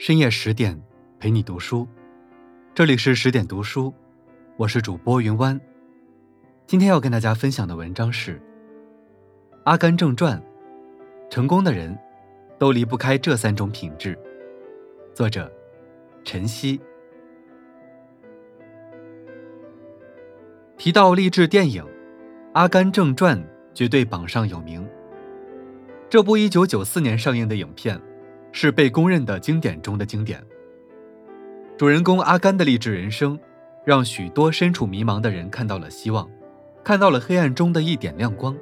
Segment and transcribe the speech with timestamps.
[0.00, 0.80] 深夜十点，
[1.18, 1.84] 陪你读书。
[2.72, 3.92] 这里是十点读书，
[4.56, 5.60] 我是主播云湾。
[6.68, 8.36] 今天要跟大家分享的文章是
[9.64, 10.40] 《阿甘正传》，
[11.28, 11.98] 成功的人
[12.60, 14.16] 都离不开这三种品质。
[15.12, 15.52] 作者：
[16.22, 16.80] 晨曦。
[20.76, 21.82] 提到励志电影，
[22.52, 23.36] 《阿甘正传》
[23.74, 24.88] 绝对榜上有名。
[26.08, 28.00] 这部一九九四年上映的影片。
[28.52, 30.42] 是被公认的经典中的经典。
[31.76, 33.38] 主人公阿甘的励志人生，
[33.84, 36.28] 让许多身处迷茫的人看到了希望，
[36.82, 38.56] 看到了黑暗中的一点亮光。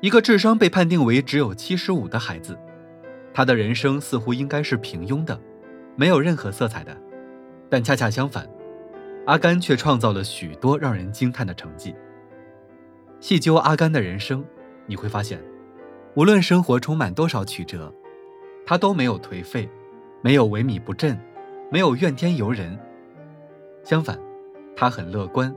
[0.00, 2.56] 一个智商被判定为只有七十五的孩子，
[3.34, 5.40] 他的人生似乎应该是平庸的，
[5.96, 6.96] 没有任何色彩的，
[7.68, 8.48] 但恰恰相反，
[9.24, 11.94] 阿甘却创造了许多让人惊叹的成绩。
[13.18, 14.44] 细究阿甘的人生，
[14.86, 15.42] 你会发现，
[16.14, 17.92] 无论生活充满多少曲折。
[18.66, 19.68] 他都没有颓废，
[20.22, 21.16] 没有萎靡不振，
[21.70, 22.76] 没有怨天尤人。
[23.84, 24.18] 相反，
[24.74, 25.54] 他很乐观，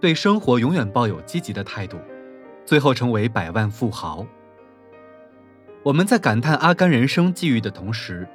[0.00, 1.98] 对生活永远抱有积极的态度，
[2.64, 4.26] 最后成为百万富豪。
[5.82, 8.26] 我们在感叹阿甘人生际遇的同时，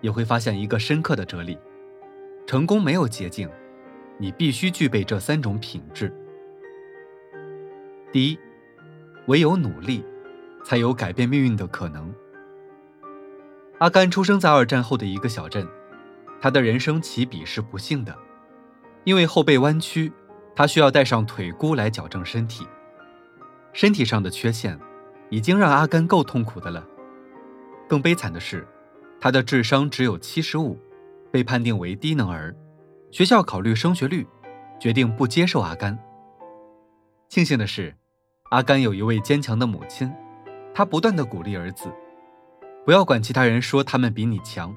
[0.00, 1.58] 也会发现一个深刻的哲理：
[2.46, 3.46] 成功没有捷径，
[4.16, 6.10] 你必须具备这三种品质。
[8.10, 8.38] 第一，
[9.26, 10.02] 唯有努力，
[10.64, 12.10] 才有改变命运的可能。
[13.78, 15.68] 阿甘出生在二战后的一个小镇，
[16.40, 18.16] 他的人生起笔是不幸的，
[19.04, 20.10] 因为后背弯曲，
[20.54, 22.66] 他需要带上腿箍来矫正身体。
[23.74, 24.80] 身体上的缺陷，
[25.28, 26.86] 已经让阿甘够痛苦的了。
[27.86, 28.66] 更悲惨的是，
[29.20, 30.78] 他的智商只有七十五，
[31.30, 32.56] 被判定为低能儿。
[33.10, 34.26] 学校考虑升学率，
[34.80, 35.98] 决定不接受阿甘。
[37.28, 37.94] 庆幸的是，
[38.50, 40.10] 阿甘有一位坚强的母亲，
[40.72, 41.92] 她不断的鼓励儿子。
[42.86, 44.72] 不要管其他人说他们比你强。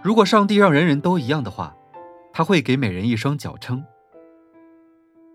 [0.00, 1.76] 如果上帝让人人都一样的话，
[2.32, 3.84] 他会给每人一双脚撑。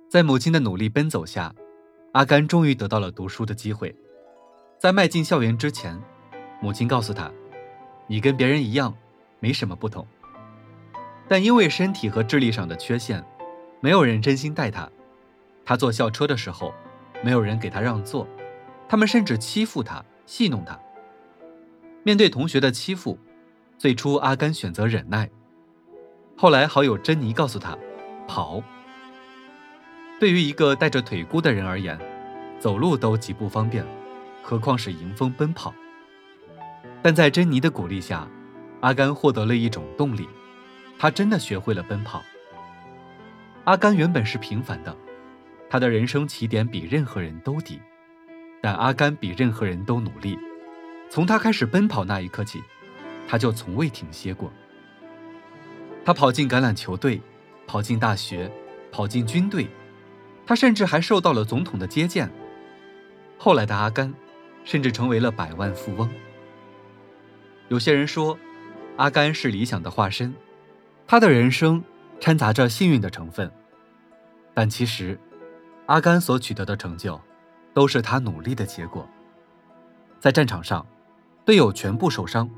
[0.09, 1.53] 在母亲的努力奔走下，
[2.13, 3.93] 阿甘终于得到了读书的机会。
[4.79, 6.01] 在迈进校园之前，
[6.61, 7.29] 母亲告诉他
[8.07, 8.95] ：“你跟别人一样，
[9.41, 10.07] 没什么不同。”
[11.27, 13.21] 但因为身体和智力上的缺陷，
[13.81, 14.89] 没有人真心待他。
[15.65, 16.73] 他坐校车的时候，
[17.21, 18.25] 没有人给他让座，
[18.87, 20.79] 他们甚至欺负他、戏弄他。
[22.03, 23.17] 面对同学的欺负，
[23.77, 25.29] 最初阿甘选择忍耐。
[26.35, 27.77] 后来好友珍妮告诉他
[28.27, 28.63] ：“跑。”
[30.19, 31.99] 对于一个带着腿箍的人而言，
[32.59, 33.85] 走路都极不方便，
[34.41, 35.73] 何况是迎风奔跑。
[37.03, 38.27] 但在珍妮的鼓励下，
[38.79, 40.27] 阿甘获得了一种动力，
[40.97, 42.23] 他真的学会了奔跑。
[43.65, 44.95] 阿甘原本是平凡的，
[45.69, 47.79] 他的人生起点比任何人都低，
[48.59, 50.35] 但阿甘比任何人都努力。
[51.11, 52.63] 从他开始奔跑那一刻起，
[53.27, 54.49] 他就从未停歇过。
[56.05, 57.21] 他跑进橄榄球队，
[57.67, 58.49] 跑进大学，
[58.93, 59.67] 跑进军队，
[60.45, 62.31] 他甚至还受到了总统的接见。
[63.37, 64.13] 后来的阿甘，
[64.63, 66.09] 甚至成为了百万富翁。
[67.67, 68.39] 有些人说，
[68.95, 70.33] 阿甘是理想的化身，
[71.05, 71.83] 他的人生
[72.21, 73.51] 掺杂着幸运的成分。
[74.53, 75.19] 但其实，
[75.87, 77.19] 阿甘所取得的成就，
[77.73, 79.05] 都是他努力的结果。
[80.17, 80.87] 在战场上。
[81.43, 82.49] 队友全部受伤，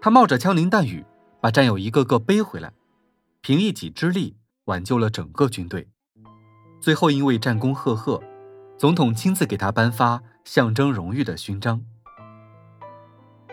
[0.00, 1.04] 他冒着枪林弹雨
[1.40, 2.72] 把战友一个个背回来，
[3.42, 5.88] 凭一己之力挽救了整个军队。
[6.80, 8.22] 最后因为战功赫赫，
[8.78, 11.82] 总统亲自给他颁发象征荣誉的勋章。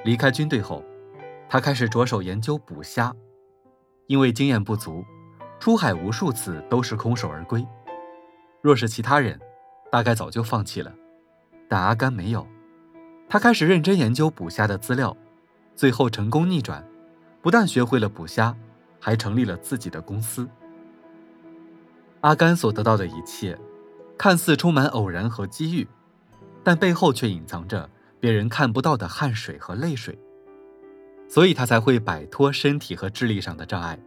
[0.05, 0.83] 离开军队后，
[1.49, 3.13] 他开始着手研究捕虾，
[4.07, 5.03] 因为经验不足，
[5.59, 7.65] 出海无数次都是空手而归。
[8.61, 9.39] 若是其他人，
[9.91, 10.93] 大概早就放弃了，
[11.67, 12.47] 但阿甘没有。
[13.31, 15.15] 他开始认真研究捕虾的资料，
[15.73, 16.85] 最后成功逆转，
[17.41, 18.53] 不但学会了捕虾，
[18.99, 20.45] 还成立了自己的公司。
[22.19, 23.57] 阿甘所得到的一切，
[24.17, 25.87] 看似充满偶然和机遇，
[26.61, 27.89] 但背后却隐藏着
[28.19, 30.19] 别人看不到的汗水和泪水，
[31.29, 33.97] 所以他才会摆脱身体和智力上的障碍，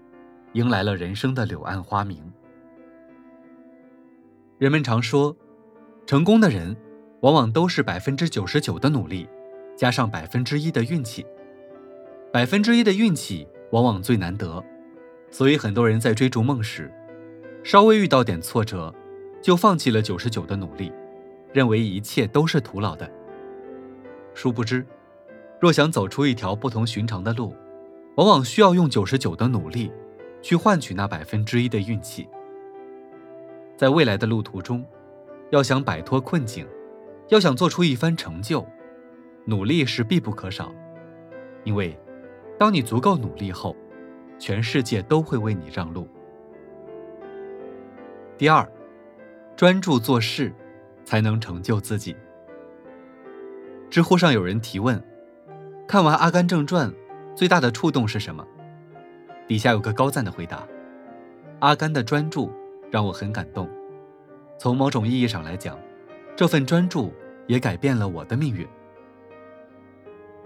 [0.52, 2.30] 迎来了人生的柳暗花明。
[4.58, 5.34] 人们常说，
[6.04, 6.76] 成功的人。
[7.24, 9.26] 往往都是百分之九十九的努力，
[9.74, 11.24] 加上百分之一的运气。
[12.30, 14.62] 百分之一的运气往往最难得，
[15.30, 16.92] 所以很多人在追逐梦时，
[17.62, 18.94] 稍微遇到点挫折，
[19.40, 20.92] 就放弃了九十九的努力，
[21.54, 23.10] 认为一切都是徒劳的。
[24.34, 24.84] 殊不知，
[25.58, 27.56] 若想走出一条不同寻常的路，
[28.16, 29.90] 往往需要用九十九的努力，
[30.42, 32.28] 去换取那百分之一的运气。
[33.78, 34.84] 在未来的路途中，
[35.48, 36.66] 要想摆脱困境。
[37.34, 38.64] 要想做出一番成就，
[39.44, 40.72] 努力是必不可少。
[41.64, 41.98] 因为，
[42.56, 43.74] 当你足够努力后，
[44.38, 46.06] 全世界都会为你让路。
[48.38, 48.64] 第二，
[49.56, 50.54] 专注做事，
[51.04, 52.14] 才能成就自己。
[53.90, 55.02] 知乎上有人提问：
[55.88, 56.88] 看完《阿甘正传》，
[57.34, 58.46] 最大的触动是什么？
[59.48, 60.64] 底下有个高赞的回答：
[61.58, 62.52] 阿甘的专注
[62.92, 63.68] 让我很感动。
[64.56, 65.76] 从某种意义上来讲，
[66.36, 67.12] 这份专注
[67.46, 68.66] 也改变了我的命运。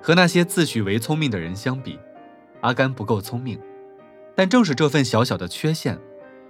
[0.00, 1.98] 和那些自诩为聪明的人相比，
[2.60, 3.60] 阿甘不够聪明，
[4.34, 5.98] 但正是这份小小的缺陷，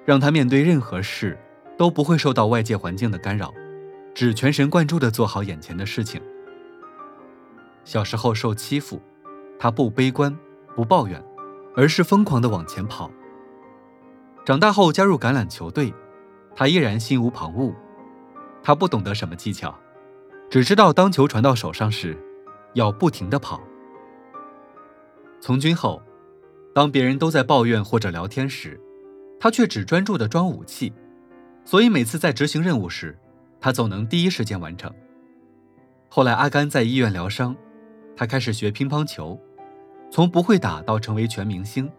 [0.05, 1.39] 让他面对任何事
[1.77, 3.53] 都不会受到外界环境的干扰，
[4.15, 6.21] 只全神贯注地做好眼前的事情。
[7.85, 9.01] 小时候受欺负，
[9.59, 10.37] 他不悲观，
[10.77, 11.23] 不抱怨，
[11.75, 13.11] 而是疯狂地往前跑。
[14.45, 15.93] 长大后加入橄榄球队，
[16.55, 17.75] 他依然心无旁骛。
[18.63, 19.75] 他不懂得什么技巧，
[20.51, 22.17] 只知道当球传到手上时。
[22.75, 23.61] 要不停的跑。
[25.41, 26.01] 从军后，
[26.75, 28.79] 当别人都在抱怨或者聊天时，
[29.41, 30.93] 他却只专注的装武器，
[31.65, 33.19] 所以每次在执行任务时，
[33.59, 34.93] 他总能第一时间完成。
[36.09, 37.57] 后来阿甘在医院疗伤，
[38.17, 39.41] 他开始学乒乓球，
[40.11, 41.91] 从不会打到成为全明星，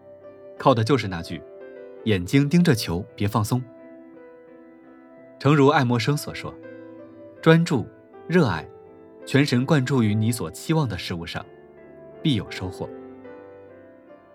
[0.56, 1.42] 靠的就是那句
[2.06, 3.62] ：“眼睛盯着球，别放松。”
[5.38, 6.54] 诚如爱默生所说
[7.42, 7.86] ：“专注，
[8.30, 8.64] 热爱。”
[9.26, 11.44] 全神贯注于你所期望的事物上，
[12.22, 12.88] 必有收获。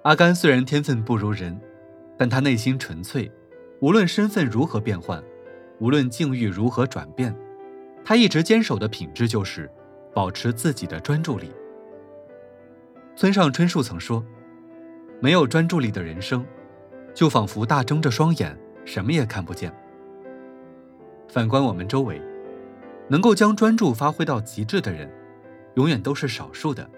[0.03, 1.59] 阿甘虽然天分不如人，
[2.15, 3.29] 但他内心纯粹，
[3.81, 5.21] 无论身份如何变换，
[5.79, 7.35] 无论境遇如何转变，
[8.05, 9.69] 他一直坚守的品质就是
[10.13, 11.51] 保持自己的专注力。
[13.15, 14.23] 村上春树曾说
[15.19, 16.45] ：“没有专注力的人生，
[17.13, 18.55] 就仿佛大睁着双眼，
[18.85, 19.73] 什么也看不见。”
[21.27, 22.21] 反观我们周围。
[23.07, 25.11] 能够将专注发挥到极致的人，
[25.75, 26.89] 永远都是少数的。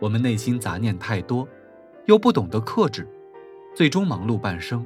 [0.00, 1.46] 我们内心杂念太多，
[2.06, 3.06] 又不懂得克制，
[3.74, 4.84] 最终忙碌半生，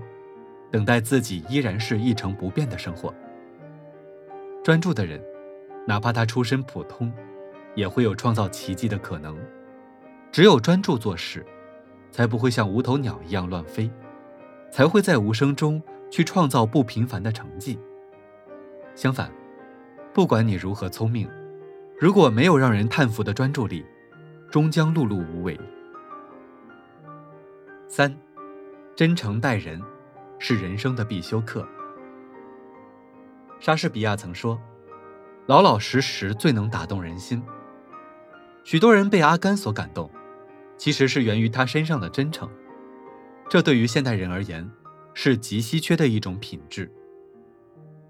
[0.71, 3.15] 等待自己依然是一成不变的生活。
[4.63, 5.23] 专注的人，
[5.87, 7.11] 哪怕他出身普通，
[7.75, 9.35] 也会有创造奇迹的可能。
[10.31, 11.47] 只有专注做事，
[12.11, 13.91] 才不会像无头鸟一样乱飞，
[14.71, 17.79] 才会在无声中去创造不平凡的成绩。
[18.95, 19.31] 相反。
[20.17, 21.29] 不管你如何聪明，
[22.01, 23.85] 如果没有让人叹服的专注力，
[24.51, 25.61] 终将碌碌无为。
[27.87, 28.17] 三，
[28.95, 29.79] 真诚待人，
[30.39, 31.69] 是人生的必修课。
[33.61, 34.59] 莎士比亚曾说
[35.45, 37.43] ：“老老实实最能打动人心。”
[38.65, 40.11] 许多人被阿甘所感动，
[40.79, 42.49] 其实是源于他身上的真诚。
[43.51, 44.67] 这对于现代人而言，
[45.13, 46.91] 是极稀缺的一种品质。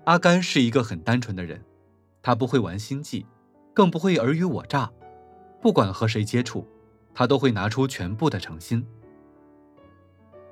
[0.04, 1.60] 阿甘是一个很单纯的人。
[2.26, 3.24] 他不会玩心计，
[3.72, 4.90] 更不会尔虞我诈。
[5.62, 6.66] 不管和谁接触，
[7.14, 8.84] 他都会拿出全部的诚心。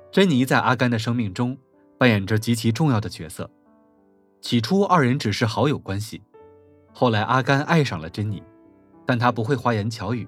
[0.09, 1.57] 珍妮在阿甘的生命中
[1.97, 3.51] 扮演着极其重要的角色。
[4.39, 6.21] 起初，二人只是好友关系，
[6.93, 8.41] 后来阿甘爱上了珍妮，
[9.05, 10.25] 但他不会花言巧语，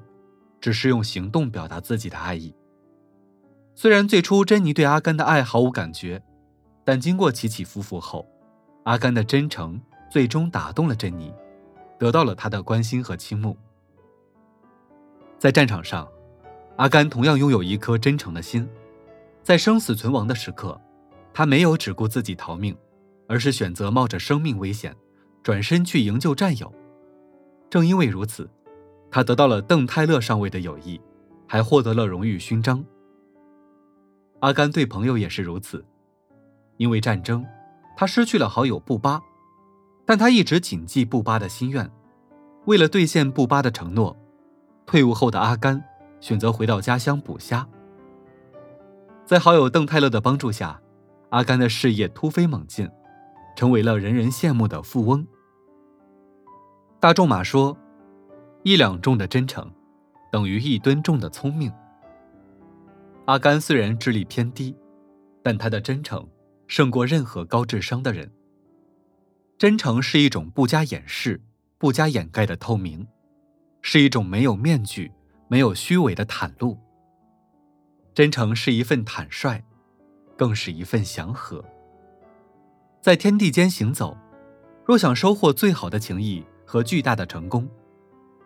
[0.60, 2.54] 只是用行动表达自己的爱意。
[3.74, 6.22] 虽然最初珍妮对阿甘的爱毫无感觉，
[6.84, 8.28] 但经过起起伏伏后，
[8.84, 9.80] 阿甘的真诚。
[10.10, 11.34] 最终打动了珍妮，
[11.98, 13.58] 得到了他的关心和倾慕。
[15.38, 16.08] 在战场上，
[16.78, 18.68] 阿甘同样拥有一颗真诚的心，
[19.44, 20.80] 在生死存亡的时刻，
[21.34, 22.76] 他没有只顾自己逃命，
[23.28, 24.96] 而是选择冒着生命危险，
[25.44, 26.74] 转身去营救战友。
[27.70, 28.50] 正因为如此，
[29.12, 31.00] 他得到了邓泰勒上尉的友谊，
[31.48, 32.84] 还获得了荣誉勋章。
[34.40, 35.84] 阿甘对朋友也是如此，
[36.78, 37.46] 因为战争，
[37.96, 39.22] 他失去了好友布巴。
[40.08, 41.92] 但他一直谨记布巴的心愿，
[42.64, 44.16] 为了兑现布巴的承诺，
[44.86, 45.84] 退伍后的阿甘
[46.22, 47.68] 选择回到家乡捕虾。
[49.26, 50.80] 在好友邓泰勒的帮助下，
[51.32, 52.90] 阿甘的事业突飞猛进，
[53.58, 55.28] 成为了人人羡慕的富翁。
[57.02, 57.78] 大仲马说
[58.64, 59.70] ：“一两重的真诚，
[60.32, 61.70] 等于一吨重的聪明。”
[63.28, 64.74] 阿甘虽然智力偏低，
[65.44, 66.26] 但他的真诚
[66.66, 68.32] 胜过任何高智商的人。
[69.58, 71.42] 真诚是一种不加掩饰、
[71.80, 73.08] 不加掩盖的透明，
[73.82, 75.12] 是一种没有面具、
[75.48, 76.78] 没有虚伪的袒露。
[78.14, 79.64] 真诚是一份坦率，
[80.38, 81.66] 更是一份祥和。
[83.02, 84.16] 在天地间行走，
[84.86, 87.68] 若想收获最好的情谊和巨大的成功，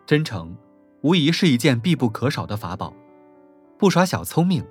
[0.06, 0.56] 真诚
[1.02, 2.94] 无疑是一件必不可少的法宝。
[3.76, 4.64] 不耍小聪明，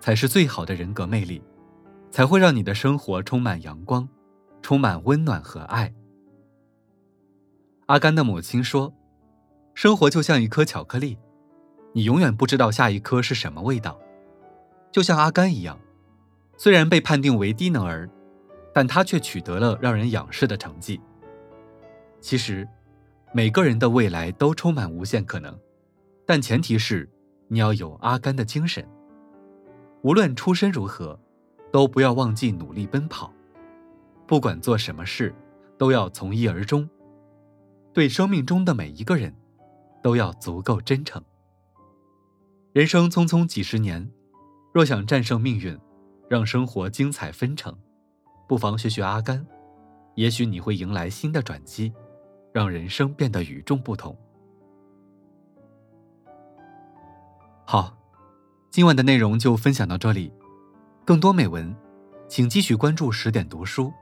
[0.00, 1.42] 才是最好的人格魅力，
[2.10, 4.08] 才会让你的生活充满阳光。
[4.64, 5.92] 充满温暖和爱。
[7.84, 8.94] 阿甘的母亲说
[9.76, 11.18] ：“生活就像一颗巧克力，
[11.92, 14.00] 你永远不知道下一颗是什么味道。
[14.90, 15.78] 就像阿甘一样，
[16.56, 18.08] 虽然被判定为低能儿，
[18.72, 20.98] 但他却取得了让人仰视的成绩。
[22.22, 22.66] 其实，
[23.34, 25.54] 每个人的未来都充满无限可能，
[26.24, 27.06] 但前提是
[27.48, 28.82] 你要有阿甘的精神。
[30.00, 31.20] 无论出身如何，
[31.70, 33.30] 都不要忘记努力奔跑。
[34.26, 35.34] 不管做什么事，
[35.78, 36.88] 都要从一而终。
[37.92, 39.34] 对生命中的每一个人，
[40.02, 41.22] 都要足够真诚。
[42.72, 44.10] 人生匆匆几十年，
[44.72, 45.78] 若想战胜命运，
[46.28, 47.76] 让生活精彩纷呈，
[48.48, 49.46] 不妨学学阿甘，
[50.16, 51.92] 也许你会迎来新的转机，
[52.52, 54.16] 让人生变得与众不同。
[57.64, 57.96] 好，
[58.70, 60.32] 今晚的内容就分享到这里，
[61.04, 61.74] 更多美文，
[62.26, 63.92] 请继续关注十点读书。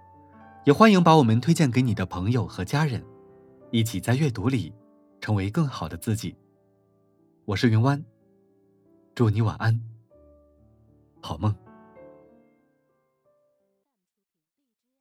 [0.64, 3.04] 也欢迎把我们推荐给你的朋友和家人，
[3.72, 4.72] 一起在阅读里
[5.20, 6.36] 成为更好的自己。
[7.44, 8.00] 我是云湾，
[9.12, 9.80] 祝你晚安，
[11.20, 11.52] 好梦。